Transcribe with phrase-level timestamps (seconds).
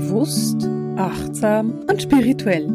[0.00, 2.66] Bewusst, achtsam und spirituell.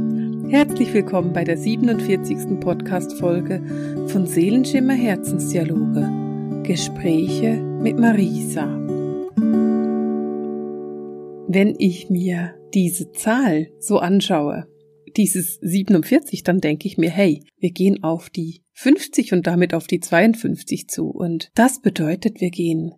[0.47, 2.59] Herzlich willkommen bei der 47.
[2.59, 6.61] Podcast-Folge von Seelenschimmer Herzensdialoge.
[6.61, 8.67] Gespräche mit Marisa.
[11.47, 14.67] Wenn ich mir diese Zahl so anschaue,
[15.17, 19.87] dieses 47, dann denke ich mir, hey, wir gehen auf die 50 und damit auf
[19.87, 21.07] die 52 zu.
[21.07, 22.93] Und das bedeutet, wir gehen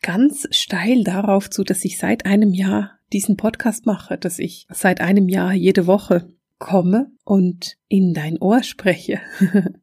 [0.00, 5.00] ganz steil darauf zu, dass ich seit einem Jahr diesen Podcast mache, dass ich seit
[5.00, 9.20] einem Jahr jede Woche komme und in dein Ohr spreche.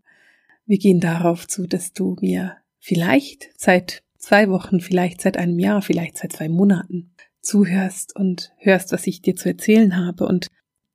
[0.66, 5.82] Wir gehen darauf zu, dass du mir vielleicht seit zwei Wochen, vielleicht seit einem Jahr,
[5.82, 10.28] vielleicht seit zwei Monaten zuhörst und hörst, was ich dir zu erzählen habe.
[10.28, 10.48] Und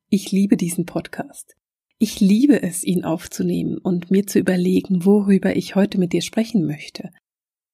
[0.08, 1.56] ich liebe diesen Podcast.
[1.98, 6.66] Ich liebe es, ihn aufzunehmen und mir zu überlegen, worüber ich heute mit dir sprechen
[6.66, 7.10] möchte.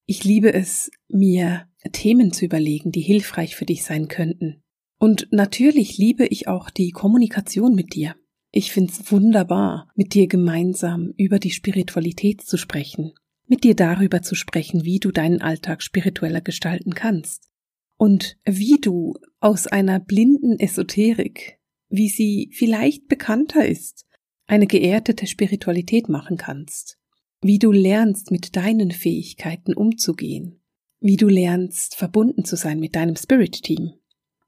[0.06, 4.62] Ich liebe es, mir Themen zu überlegen, die hilfreich für dich sein könnten.
[4.98, 8.14] Und natürlich liebe ich auch die Kommunikation mit dir.
[8.50, 13.12] Ich find's wunderbar, mit dir gemeinsam über die Spiritualität zu sprechen,
[13.47, 17.48] mit dir darüber zu sprechen, wie du deinen Alltag spiritueller gestalten kannst
[17.97, 24.06] und wie du aus einer blinden Esoterik, wie sie vielleicht bekannter ist,
[24.47, 26.98] eine geerdete Spiritualität machen kannst
[27.42, 30.60] wie du lernst, mit deinen Fähigkeiten umzugehen,
[31.00, 33.92] wie du lernst, verbunden zu sein mit deinem Spirit-Team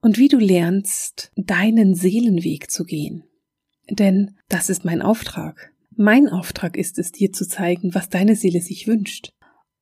[0.00, 3.24] und wie du lernst, deinen Seelenweg zu gehen.
[3.90, 5.72] Denn das ist mein Auftrag.
[5.96, 9.32] Mein Auftrag ist es, dir zu zeigen, was deine Seele sich wünscht,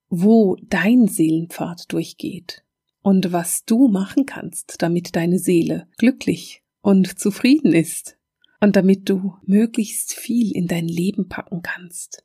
[0.08, 2.64] wo dein Seelenpfad durchgeht
[3.02, 8.18] und was du machen kannst, damit deine Seele glücklich und zufrieden ist
[8.60, 12.24] und damit du möglichst viel in dein Leben packen kannst.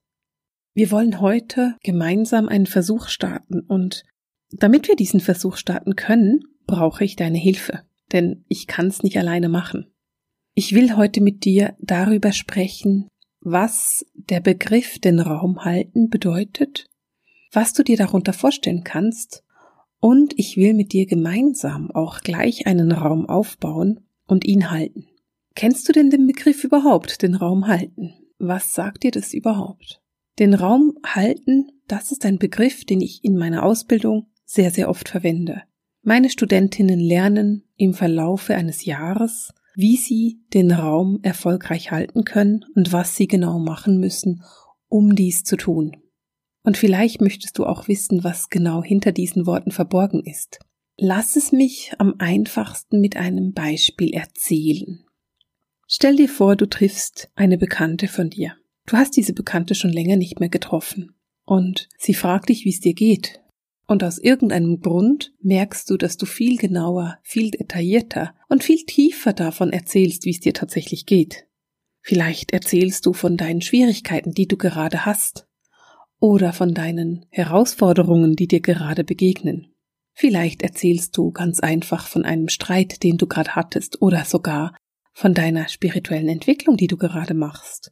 [0.77, 4.03] Wir wollen heute gemeinsam einen Versuch starten und
[4.51, 9.17] damit wir diesen Versuch starten können, brauche ich deine Hilfe, denn ich kann es nicht
[9.17, 9.91] alleine machen.
[10.53, 13.07] Ich will heute mit dir darüber sprechen,
[13.39, 16.85] was der Begriff den Raum halten bedeutet,
[17.51, 19.43] was du dir darunter vorstellen kannst,
[19.99, 25.07] und ich will mit dir gemeinsam auch gleich einen Raum aufbauen und ihn halten.
[25.55, 28.13] Kennst du denn den Begriff überhaupt, den Raum halten?
[28.37, 30.03] Was sagt dir das überhaupt?
[30.39, 35.09] Den Raum halten, das ist ein Begriff, den ich in meiner Ausbildung sehr, sehr oft
[35.09, 35.63] verwende.
[36.03, 42.91] Meine Studentinnen lernen im Verlaufe eines Jahres, wie sie den Raum erfolgreich halten können und
[42.91, 44.43] was sie genau machen müssen,
[44.87, 45.97] um dies zu tun.
[46.63, 50.59] Und vielleicht möchtest du auch wissen, was genau hinter diesen Worten verborgen ist.
[50.97, 55.05] Lass es mich am einfachsten mit einem Beispiel erzählen.
[55.87, 58.55] Stell dir vor, du triffst eine Bekannte von dir.
[58.87, 61.13] Du hast diese Bekannte schon länger nicht mehr getroffen.
[61.45, 63.41] Und sie fragt dich, wie es dir geht.
[63.85, 69.33] Und aus irgendeinem Grund merkst du, dass du viel genauer, viel detaillierter und viel tiefer
[69.33, 71.45] davon erzählst, wie es dir tatsächlich geht.
[72.01, 75.47] Vielleicht erzählst du von deinen Schwierigkeiten, die du gerade hast,
[76.19, 79.73] oder von deinen Herausforderungen, die dir gerade begegnen.
[80.13, 84.75] Vielleicht erzählst du ganz einfach von einem Streit, den du gerade hattest, oder sogar
[85.13, 87.91] von deiner spirituellen Entwicklung, die du gerade machst.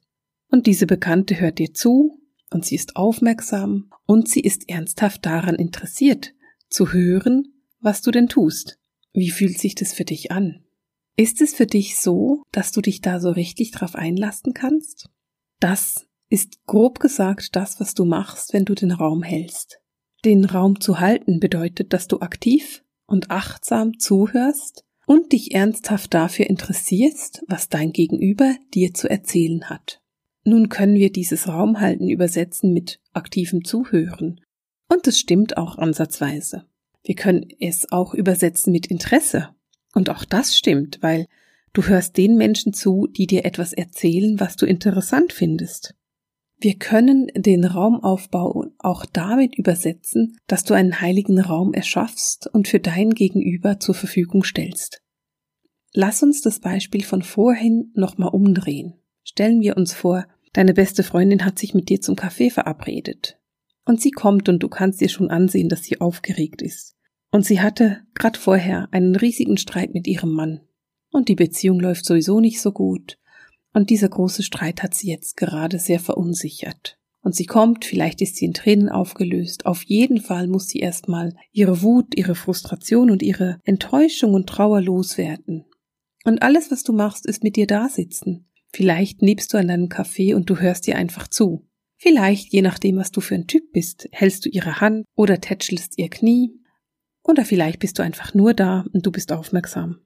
[0.56, 2.18] Und diese Bekannte hört dir zu,
[2.50, 6.34] und sie ist aufmerksam, und sie ist ernsthaft daran interessiert,
[6.70, 7.50] zu hören,
[7.82, 8.80] was du denn tust.
[9.12, 10.64] Wie fühlt sich das für dich an?
[11.18, 15.10] Ist es für dich so, dass du dich da so richtig drauf einlassen kannst?
[15.60, 19.82] Das ist grob gesagt das, was du machst, wenn du den Raum hältst.
[20.24, 26.50] Den Raum zu halten bedeutet, dass du aktiv und achtsam zuhörst und dich ernsthaft dafür
[26.50, 30.00] interessierst, was dein Gegenüber dir zu erzählen hat.
[30.46, 34.42] Nun können wir dieses Raumhalten übersetzen mit aktivem Zuhören.
[34.88, 36.66] Und es stimmt auch ansatzweise.
[37.04, 39.50] Wir können es auch übersetzen mit Interesse.
[39.96, 41.26] Und auch das stimmt, weil
[41.74, 45.96] du hörst den Menschen zu, die dir etwas erzählen, was du interessant findest.
[46.58, 52.80] Wir können den Raumaufbau auch damit übersetzen, dass du einen heiligen Raum erschaffst und für
[52.80, 55.02] dein Gegenüber zur Verfügung stellst.
[55.92, 58.94] Lass uns das Beispiel von vorhin nochmal umdrehen.
[59.24, 63.38] Stellen wir uns vor, Deine beste Freundin hat sich mit dir zum Kaffee verabredet.
[63.84, 66.96] Und sie kommt und du kannst ihr schon ansehen, dass sie aufgeregt ist.
[67.30, 70.62] Und sie hatte grad vorher einen riesigen Streit mit ihrem Mann.
[71.12, 73.18] Und die Beziehung läuft sowieso nicht so gut.
[73.74, 76.98] Und dieser große Streit hat sie jetzt gerade sehr verunsichert.
[77.22, 79.66] Und sie kommt, vielleicht ist sie in Tränen aufgelöst.
[79.66, 84.80] Auf jeden Fall muss sie erstmal ihre Wut, ihre Frustration und ihre Enttäuschung und Trauer
[84.80, 85.66] loswerden.
[86.24, 88.48] Und alles, was du machst, ist mit dir da sitzen.
[88.76, 91.66] Vielleicht nebst du an deinem Kaffee und du hörst ihr einfach zu.
[91.96, 95.98] Vielleicht, je nachdem, was du für ein Typ bist, hältst du ihre Hand oder tätschelst
[95.98, 96.60] ihr Knie.
[97.24, 100.02] Oder vielleicht bist du einfach nur da und du bist aufmerksam.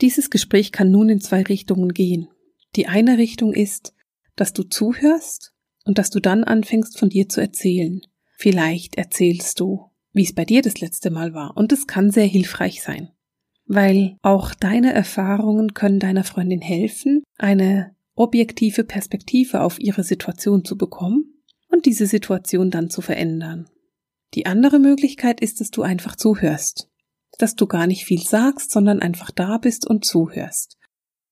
[0.00, 2.28] Dieses Gespräch kann nun in zwei Richtungen gehen.
[2.76, 3.92] Die eine Richtung ist,
[4.36, 5.52] dass du zuhörst
[5.84, 8.00] und dass du dann anfängst von dir zu erzählen.
[8.38, 12.24] Vielleicht erzählst du, wie es bei dir das letzte Mal war und es kann sehr
[12.24, 13.10] hilfreich sein.
[13.66, 20.76] Weil auch deine Erfahrungen können deiner Freundin helfen, eine objektive Perspektive auf ihre Situation zu
[20.76, 23.68] bekommen und diese Situation dann zu verändern.
[24.34, 26.88] Die andere Möglichkeit ist, dass du einfach zuhörst,
[27.38, 30.76] dass du gar nicht viel sagst, sondern einfach da bist und zuhörst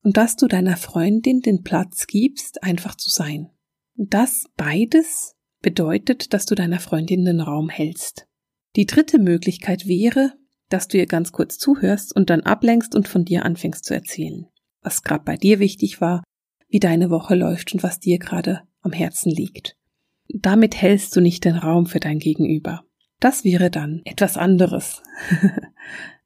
[0.03, 3.51] und dass du deiner Freundin den Platz gibst, einfach zu sein.
[3.95, 8.27] Das beides bedeutet, dass du deiner Freundin den Raum hältst.
[8.75, 10.33] Die dritte Möglichkeit wäre,
[10.69, 14.47] dass du ihr ganz kurz zuhörst und dann ablenkst und von dir anfängst zu erzählen,
[14.81, 16.23] was gerade bei dir wichtig war,
[16.73, 19.77] wie deine Woche läuft und was dir gerade am Herzen liegt.
[20.29, 22.85] Damit hältst du nicht den Raum für dein Gegenüber.
[23.21, 25.03] Das wäre dann etwas anderes.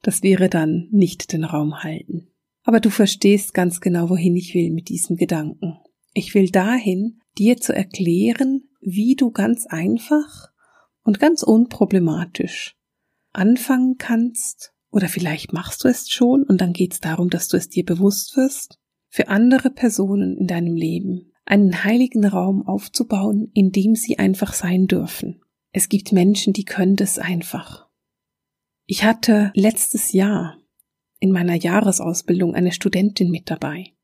[0.03, 2.29] das wäre dann nicht den Raum halten.
[2.63, 5.79] Aber du verstehst ganz genau, wohin ich will mit diesem Gedanken.
[6.15, 10.53] Ich will dahin, dir zu erklären, wie du ganz einfach
[11.03, 12.77] und ganz unproblematisch
[13.33, 17.57] anfangen kannst, oder vielleicht machst du es schon und dann geht es darum, dass du
[17.57, 18.79] es dir bewusst wirst,
[19.17, 24.89] für andere Personen in deinem Leben einen heiligen Raum aufzubauen, in dem sie einfach sein
[24.89, 25.41] dürfen.
[25.73, 27.89] Es gibt Menschen, die können das einfach.
[28.85, 30.59] Ich hatte letztes Jahr
[31.19, 33.95] in meiner Jahresausbildung eine Studentin mit dabei.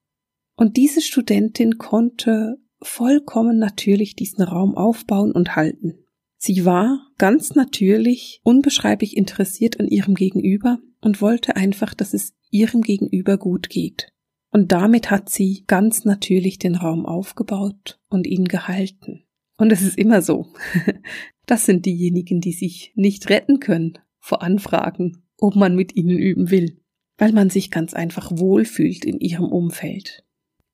[0.56, 6.06] Und diese Studentin konnte vollkommen natürlich diesen Raum aufbauen und halten.
[6.38, 12.80] Sie war ganz natürlich unbeschreiblich interessiert an ihrem Gegenüber und wollte einfach, dass es ihrem
[12.80, 14.11] Gegenüber gut geht.
[14.52, 19.24] Und damit hat sie ganz natürlich den Raum aufgebaut und ihn gehalten.
[19.56, 20.46] Und es ist immer so.
[21.44, 26.52] Das sind diejenigen, die sich nicht retten können vor Anfragen, ob man mit ihnen üben
[26.52, 26.80] will,
[27.18, 30.24] weil man sich ganz einfach wohlfühlt in ihrem Umfeld.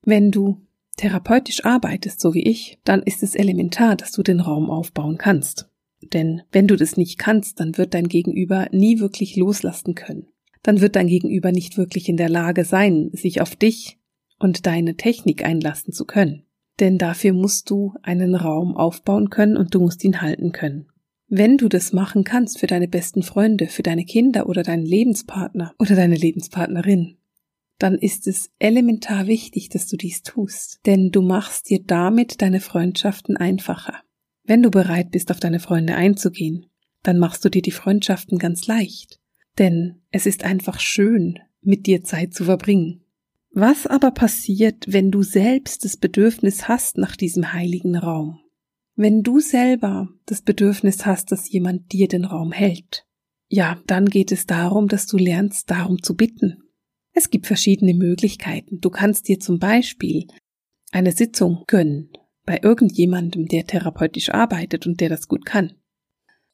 [0.03, 0.61] Wenn du
[0.95, 5.69] therapeutisch arbeitest, so wie ich, dann ist es elementar, dass du den Raum aufbauen kannst.
[6.13, 10.27] Denn wenn du das nicht kannst, dann wird dein Gegenüber nie wirklich loslassen können.
[10.63, 13.97] Dann wird dein Gegenüber nicht wirklich in der Lage sein, sich auf dich
[14.39, 16.43] und deine Technik einlassen zu können.
[16.79, 20.87] Denn dafür musst du einen Raum aufbauen können und du musst ihn halten können.
[21.27, 25.75] Wenn du das machen kannst für deine besten Freunde, für deine Kinder oder deinen Lebenspartner
[25.77, 27.17] oder deine Lebenspartnerin,
[27.77, 32.59] dann ist es elementar wichtig, dass du dies tust, denn du machst dir damit deine
[32.59, 34.01] Freundschaften einfacher.
[34.43, 36.65] Wenn du bereit bist, auf deine Freunde einzugehen,
[37.03, 39.19] dann machst du dir die Freundschaften ganz leicht,
[39.59, 43.03] denn es ist einfach schön, mit dir Zeit zu verbringen.
[43.51, 48.39] Was aber passiert, wenn du selbst das Bedürfnis hast nach diesem heiligen Raum?
[48.95, 53.05] Wenn du selber das Bedürfnis hast, dass jemand dir den Raum hält,
[53.47, 56.63] ja, dann geht es darum, dass du lernst, darum zu bitten,
[57.13, 58.79] es gibt verschiedene Möglichkeiten.
[58.79, 60.27] Du kannst dir zum Beispiel
[60.91, 62.11] eine Sitzung gönnen
[62.45, 65.73] bei irgendjemandem, der therapeutisch arbeitet und der das gut kann.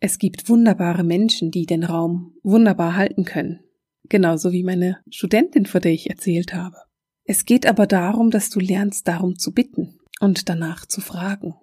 [0.05, 3.61] Es gibt wunderbare Menschen, die den Raum wunderbar halten können.
[4.07, 6.77] Genauso wie meine Studentin, vor der ich erzählt habe.
[7.23, 11.55] Es geht aber darum, dass du lernst, darum zu bitten und danach zu fragen.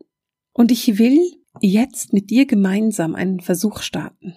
[0.52, 1.20] Und ich will
[1.60, 4.34] jetzt mit dir gemeinsam einen Versuch starten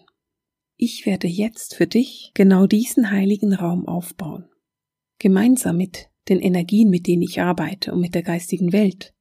[0.78, 4.50] ich werde jetzt für dich genau diesen heiligen Raum aufbauen.
[5.20, 9.14] Gemeinsam mit den Energien, mit denen ich arbeite und mit der geistigen Welt,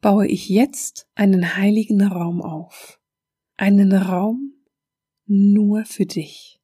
[0.00, 2.99] baue ich jetzt einen heiligen Raum auf.
[3.60, 4.54] Einen Raum
[5.26, 6.58] nur für dich.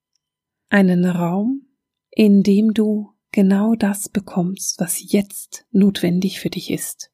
[0.71, 1.67] Einen Raum,
[2.11, 7.13] in dem du genau das bekommst, was jetzt notwendig für dich ist.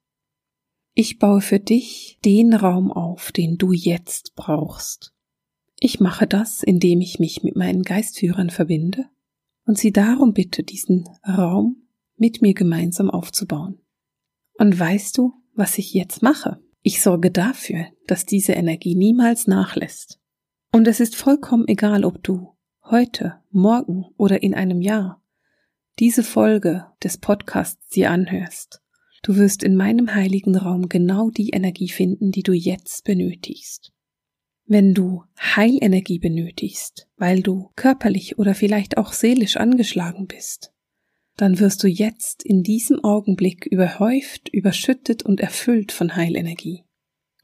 [0.95, 5.13] Ich baue für dich den Raum auf, den du jetzt brauchst.
[5.81, 9.07] Ich mache das, indem ich mich mit meinen Geistführern verbinde
[9.67, 13.81] und sie darum bitte, diesen Raum mit mir gemeinsam aufzubauen.
[14.55, 16.63] Und weißt du, was ich jetzt mache?
[16.83, 20.19] Ich sorge dafür, dass diese Energie niemals nachlässt.
[20.73, 25.23] Und es ist vollkommen egal, ob du heute, morgen oder in einem Jahr
[25.99, 28.83] diese Folge des Podcasts dir anhörst.
[29.23, 33.93] Du wirst in meinem heiligen Raum genau die Energie finden, die du jetzt benötigst.
[34.65, 40.72] Wenn du Heilenergie benötigst, weil du körperlich oder vielleicht auch seelisch angeschlagen bist,
[41.37, 46.85] dann wirst du jetzt in diesem Augenblick überhäuft, überschüttet und erfüllt von Heilenergie.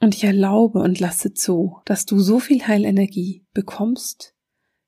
[0.01, 4.35] Und ich erlaube und lasse zu, dass du so viel Heilenergie bekommst,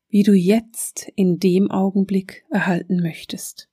[0.08, 3.68] wie du jetzt in dem Augenblick erhalten möchtest.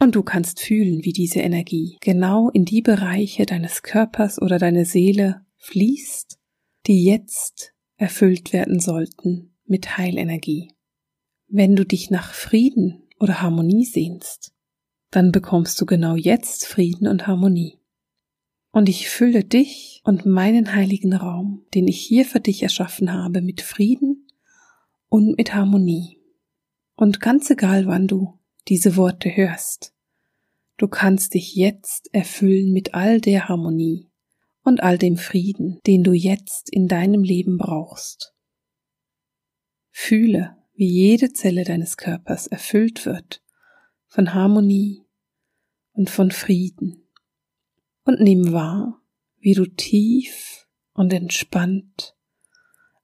[0.00, 4.84] Und du kannst fühlen, wie diese Energie genau in die Bereiche deines Körpers oder deiner
[4.84, 6.38] Seele fließt,
[6.86, 10.72] die jetzt erfüllt werden sollten mit Heilenergie.
[11.48, 14.52] Wenn du dich nach Frieden oder Harmonie sehnst,
[15.10, 17.78] dann bekommst du genau jetzt Frieden und Harmonie.
[18.70, 23.40] Und ich fülle dich und meinen heiligen Raum, den ich hier für dich erschaffen habe,
[23.40, 24.28] mit Frieden
[25.08, 26.18] und mit Harmonie.
[26.94, 29.94] Und ganz egal, wann du diese Worte hörst,
[30.76, 34.08] du kannst dich jetzt erfüllen mit all der Harmonie
[34.62, 38.34] und all dem Frieden, den du jetzt in deinem Leben brauchst.
[39.90, 43.42] Fühle, wie jede Zelle deines Körpers erfüllt wird
[44.06, 45.04] von Harmonie
[45.90, 47.08] und von Frieden.
[48.04, 49.02] Und nimm wahr,
[49.40, 52.16] wie du tief und entspannt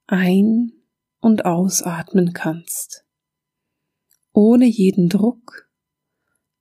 [0.06, 0.72] ein-
[1.18, 3.04] und ausatmen kannst,
[4.32, 5.68] ohne jeden Druck,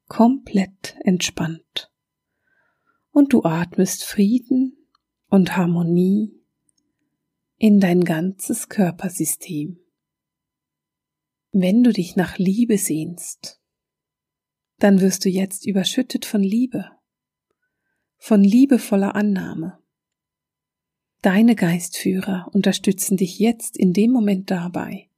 [0.08, 1.92] komplett entspannt.
[3.12, 4.88] Und du atmest Frieden
[5.28, 6.34] und Harmonie
[7.58, 9.83] in dein ganzes Körpersystem.
[11.56, 13.62] Wenn du dich nach Liebe sehnst,
[14.80, 16.90] dann wirst du jetzt überschüttet von Liebe,
[18.18, 19.78] von liebevoller Annahme.
[21.22, 25.12] Deine Geistführer unterstützen dich jetzt in dem Moment dabei,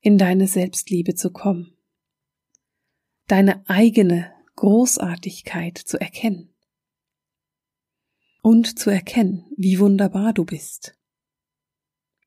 [0.00, 1.76] in deine Selbstliebe zu kommen,
[3.28, 6.52] deine eigene Großartigkeit zu erkennen
[8.42, 10.98] und zu erkennen, wie wunderbar du bist.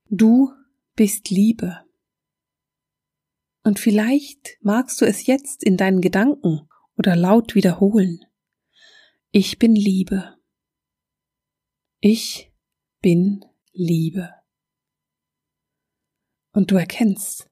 [0.09, 0.53] Du
[0.95, 1.86] bist Liebe.
[3.67, 8.21] Und vielleicht magst du es jetzt in deinen Gedanken oder laut wiederholen.
[9.31, 10.37] Ich bin Liebe.
[11.99, 12.53] Ich
[13.01, 13.43] bin
[13.73, 14.33] Liebe.
[16.53, 17.49] Und du erkennst,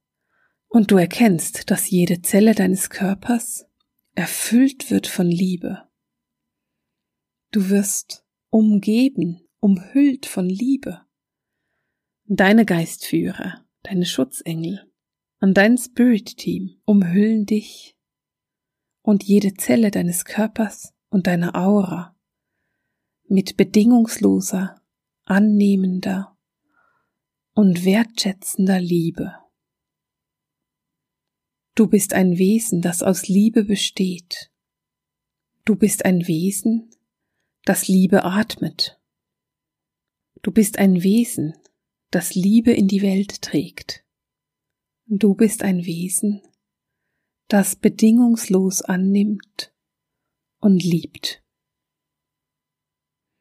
[0.70, 3.66] und du erkennst, dass jede Zelle deines Körpers
[4.14, 5.90] erfüllt wird von Liebe.
[7.52, 11.02] Du wirst umgeben, umhüllt von Liebe.
[12.24, 14.90] Deine Geistführer, deine Schutzengel,
[15.46, 17.96] und dein Spirit-Team umhüllen dich
[19.04, 22.18] und jede Zelle deines Körpers und deiner Aura
[23.28, 24.82] mit bedingungsloser,
[25.26, 26.36] annehmender
[27.54, 29.36] und wertschätzender Liebe.
[31.76, 34.52] Du bist ein Wesen, das aus Liebe besteht.
[35.64, 36.90] Du bist ein Wesen,
[37.66, 39.00] das Liebe atmet.
[40.42, 41.54] Du bist ein Wesen,
[42.10, 44.05] das Liebe in die Welt trägt.
[45.08, 46.42] Du bist ein Wesen,
[47.48, 49.72] das bedingungslos annimmt
[50.60, 51.44] und liebt.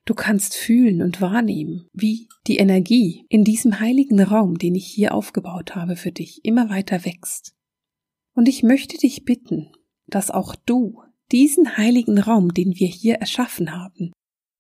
[0.05, 5.15] Du kannst fühlen und wahrnehmen, wie die Energie in diesem heiligen Raum, den ich hier
[5.15, 7.57] aufgebaut habe für dich, immer weiter wächst.
[8.35, 9.73] Und ich möchte dich bitten,
[10.07, 11.03] dass auch du
[11.33, 14.13] diesen heiligen Raum, den wir hier erschaffen haben,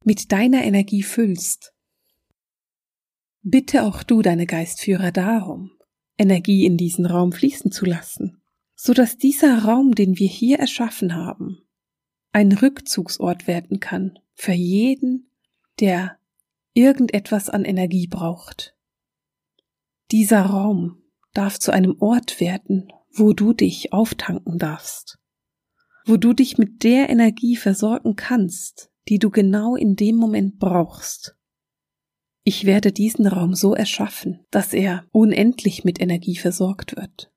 [0.02, 1.74] mit deiner Energie füllst.
[3.42, 5.73] Bitte auch du deine Geistführer darum,
[6.18, 8.42] Energie in diesen Raum fließen zu lassen,
[8.74, 11.58] so dass dieser Raum, den wir hier erschaffen haben,
[12.32, 15.30] ein Rückzugsort werden kann für jeden,
[15.80, 16.18] der
[16.72, 18.76] irgendetwas an Energie braucht.
[20.10, 21.02] Dieser Raum
[21.32, 25.18] darf zu einem Ort werden, wo du dich auftanken darfst,
[26.04, 31.36] wo du dich mit der Energie versorgen kannst, die du genau in dem Moment brauchst.
[32.46, 37.32] Ich werde diesen Raum so erschaffen, dass er unendlich mit Energie versorgt wird.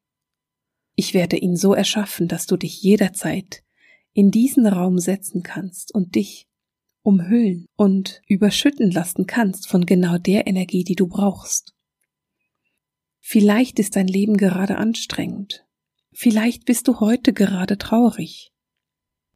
[0.95, 3.63] Ich werde ihn so erschaffen, dass du dich jederzeit
[4.11, 6.49] in diesen Raum setzen kannst und dich
[7.03, 11.73] umhüllen und überschütten lassen kannst von genau der Energie, die du brauchst.
[13.21, 15.65] Vielleicht ist dein Leben gerade anstrengend.
[16.11, 18.51] Vielleicht bist du heute gerade traurig.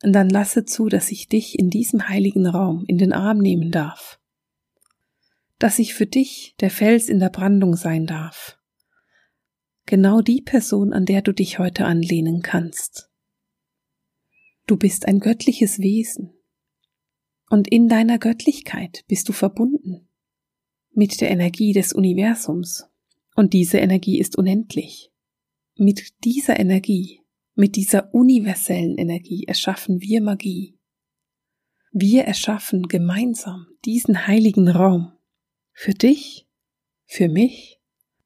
[0.04, 3.72] Und dann lasse zu, dass ich dich in diesem heiligen Raum in den Arm nehmen
[3.72, 4.21] darf
[5.62, 8.58] dass ich für dich der Fels in der Brandung sein darf.
[9.86, 13.12] Genau die Person, an der du dich heute anlehnen kannst.
[14.65, 16.34] Du bist ein göttliches Wesen.
[17.51, 20.08] Und in deiner Göttlichkeit bist du verbunden
[20.94, 22.88] mit der Energie des Universums.
[23.36, 25.12] Und diese Energie ist unendlich.
[25.75, 27.22] Mit dieser Energie,
[27.53, 30.80] mit dieser universellen Energie erschaffen wir Magie.
[31.91, 35.12] Wir erschaffen gemeinsam diesen heiligen Raum,
[35.82, 36.48] für dich,
[37.08, 37.80] für mich,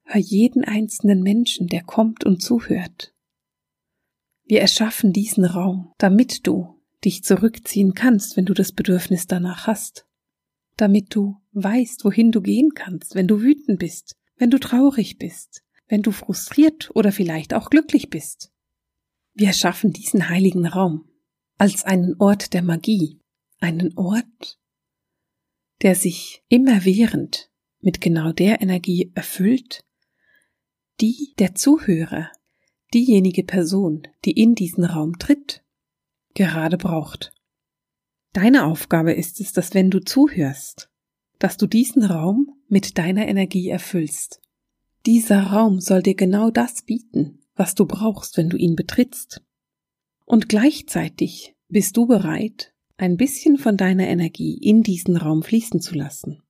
[0.04, 3.14] für jeden einzelnen Menschen, der kommt und zuhört.
[4.44, 10.06] Wir erschaffen diesen Raum, damit du dich zurückziehen kannst, wenn du das Bedürfnis danach hast,
[10.76, 15.64] damit du weißt, wohin du gehen kannst, wenn du wütend bist, wenn du traurig bist,
[15.88, 18.52] wenn du frustriert oder vielleicht auch glücklich bist.
[19.34, 21.08] Wir erschaffen diesen heiligen Raum
[21.58, 23.22] als einen Ort der Magie,
[23.60, 24.60] einen Ort,
[25.82, 27.50] der sich immerwährend
[27.82, 29.84] mit genau der Energie erfüllt,
[31.02, 32.32] die der Zuhörer,
[32.94, 35.64] diejenige Person, die in diesen Raum tritt,
[36.34, 37.34] gerade braucht.
[38.34, 40.90] Deine Aufgabe ist es, dass wenn du zuhörst,
[41.40, 44.42] dass du diesen Raum mit deiner Energie erfüllst.
[45.06, 49.42] Dieser Raum soll dir genau das bieten, was du brauchst, wenn du ihn betrittst.
[50.26, 55.96] Und gleichzeitig bist du bereit, ein bisschen von deiner Energie in diesen Raum fließen zu
[55.96, 56.42] lassen.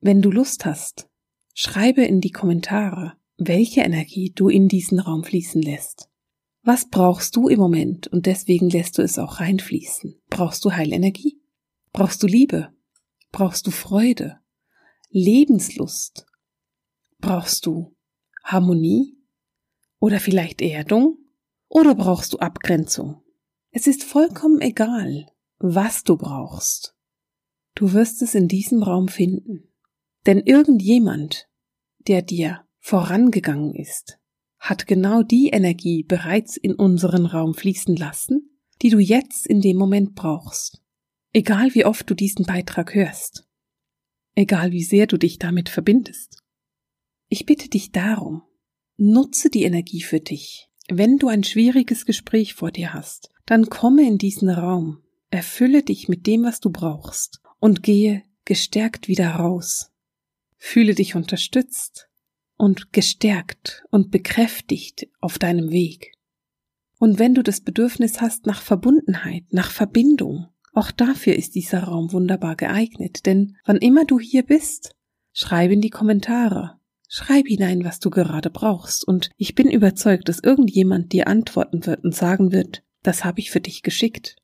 [0.00, 1.08] Wenn du Lust hast,
[1.54, 6.08] schreibe in die Kommentare, welche Energie du in diesen Raum fließen lässt.
[6.62, 10.20] Was brauchst du im Moment und deswegen lässt du es auch reinfließen?
[10.28, 11.40] Brauchst du Heilenergie?
[11.92, 12.72] Brauchst du Liebe?
[13.32, 14.38] Brauchst du Freude?
[15.08, 16.26] Lebenslust?
[17.18, 17.96] Brauchst du
[18.44, 19.18] Harmonie?
[19.98, 21.18] Oder vielleicht Erdung?
[21.68, 23.22] Oder brauchst du Abgrenzung?
[23.70, 25.26] Es ist vollkommen egal,
[25.62, 26.94] was du brauchst.
[27.74, 29.68] Du wirst es in diesem Raum finden.
[30.26, 31.48] Denn irgendjemand,
[32.06, 34.18] der dir vorangegangen ist,
[34.58, 38.50] hat genau die Energie bereits in unseren Raum fließen lassen,
[38.82, 40.82] die du jetzt in dem Moment brauchst.
[41.32, 43.48] Egal wie oft du diesen Beitrag hörst.
[44.34, 46.42] Egal wie sehr du dich damit verbindest.
[47.28, 48.42] Ich bitte dich darum,
[48.96, 50.68] nutze die Energie für dich.
[50.88, 55.02] Wenn du ein schwieriges Gespräch vor dir hast, dann komme in diesen Raum,
[55.32, 59.90] erfülle dich mit dem, was du brauchst und gehe gestärkt wieder raus.
[60.56, 62.08] Fühle dich unterstützt,
[62.62, 66.12] und gestärkt und bekräftigt auf deinem Weg.
[67.00, 72.12] Und wenn du das Bedürfnis hast nach Verbundenheit, nach Verbindung, auch dafür ist dieser Raum
[72.12, 74.94] wunderbar geeignet, denn wann immer du hier bist,
[75.32, 80.38] schreib in die Kommentare, schreib hinein, was du gerade brauchst, und ich bin überzeugt, dass
[80.38, 84.36] irgendjemand dir antworten wird und sagen wird, das habe ich für dich geschickt.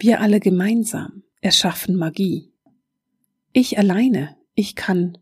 [0.00, 2.52] Wir alle gemeinsam erschaffen Magie.
[3.52, 5.18] Ich alleine, ich kann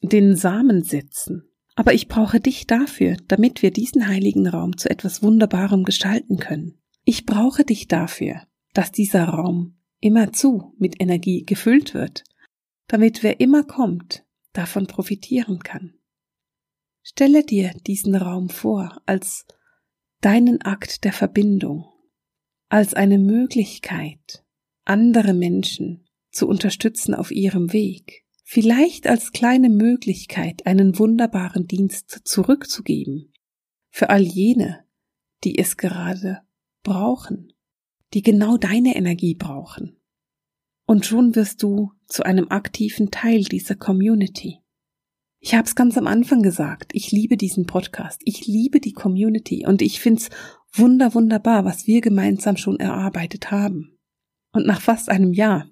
[0.00, 5.22] den Samen setzen, aber ich brauche dich dafür, damit wir diesen heiligen Raum zu etwas
[5.22, 6.78] Wunderbarem gestalten können.
[7.04, 12.24] Ich brauche dich dafür, dass dieser Raum immerzu mit Energie gefüllt wird,
[12.86, 15.94] damit wer immer kommt, davon profitieren kann.
[17.02, 19.44] Stelle dir diesen Raum vor als
[20.22, 21.84] deinen Akt der Verbindung,
[22.68, 24.44] als eine Möglichkeit,
[24.84, 33.32] andere Menschen zu unterstützen auf ihrem Weg, vielleicht als kleine Möglichkeit einen wunderbaren Dienst zurückzugeben
[33.90, 34.84] für all jene,
[35.44, 36.40] die es gerade
[36.82, 37.52] brauchen,
[38.12, 40.00] die genau deine Energie brauchen.
[40.86, 44.60] Und schon wirst du zu einem aktiven Teil dieser Community.
[45.40, 49.66] Ich habe es ganz am Anfang gesagt, ich liebe diesen Podcast, ich liebe die Community
[49.66, 50.30] und ich find's
[50.78, 53.98] wunder wunderbar, was wir gemeinsam schon erarbeitet haben.
[54.52, 55.68] Und nach fast einem Jahr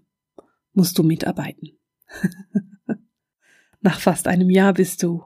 [0.73, 1.79] musst du mitarbeiten.
[3.81, 5.25] Nach fast einem Jahr bist du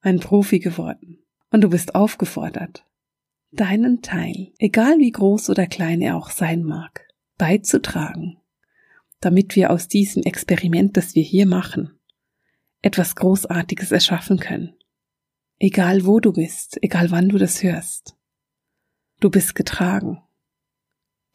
[0.00, 1.18] ein Profi geworden
[1.50, 2.86] und du bist aufgefordert,
[3.50, 8.38] deinen Teil, egal wie groß oder klein er auch sein mag, beizutragen,
[9.20, 11.98] damit wir aus diesem Experiment, das wir hier machen,
[12.80, 14.74] etwas Großartiges erschaffen können.
[15.58, 18.17] Egal wo du bist, egal wann du das hörst.
[19.20, 20.22] Du bist getragen,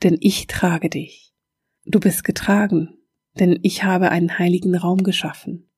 [0.03, 1.35] denn ich trage dich.
[1.83, 2.97] Du bist getragen,
[3.37, 5.69] denn ich habe einen heiligen Raum geschaffen,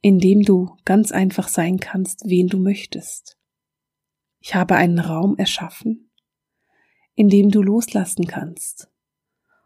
[0.00, 3.38] in dem du ganz einfach sein kannst, wen du möchtest.
[4.40, 6.10] Ich habe einen Raum erschaffen,
[7.14, 8.90] in dem du loslassen kannst.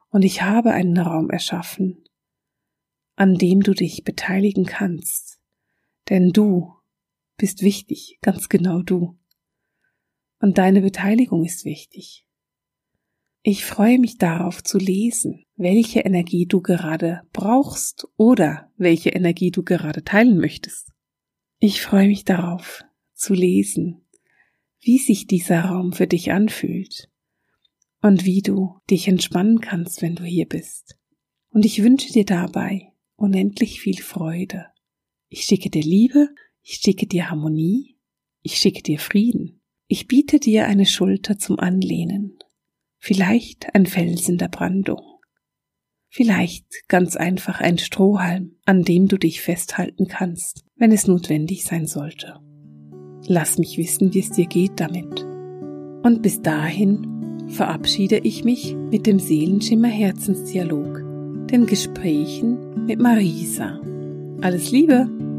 [0.08, 2.02] Und ich habe einen Raum erschaffen,
[3.14, 5.38] an dem du dich beteiligen kannst.
[6.08, 6.74] Denn du
[7.36, 9.16] bist wichtig, ganz genau du.
[10.42, 12.26] Und deine Beteiligung ist wichtig.
[13.44, 19.62] Ich freue mich darauf zu lesen, welche Energie du gerade brauchst oder welche Energie du
[19.62, 20.90] gerade teilen möchtest.
[21.60, 22.82] Ich freue mich darauf
[23.14, 24.04] zu lesen,
[24.80, 27.08] wie sich dieser Raum für dich anfühlt
[28.00, 30.98] und wie du dich entspannen kannst, wenn du hier bist.
[31.50, 34.66] Und ich wünsche dir dabei unendlich viel Freude.
[35.28, 36.30] Ich schicke dir Liebe,
[36.62, 37.96] ich schicke dir Harmonie,
[38.42, 39.61] ich schicke dir Frieden.
[39.92, 42.38] Ich biete dir eine Schulter zum Anlehnen
[42.98, 45.02] vielleicht ein Fels in der Brandung,
[46.08, 51.86] vielleicht ganz einfach ein Strohhalm, an dem du dich festhalten kannst, wenn es notwendig sein
[51.86, 52.40] sollte.
[53.26, 55.26] Lass mich wissen, wie es dir geht damit.
[56.02, 61.02] Und bis dahin verabschiede ich mich mit dem Seelenschimmer Herzensdialog,
[61.50, 63.78] den Gesprächen mit Marisa.
[64.40, 65.31] Alles Liebe!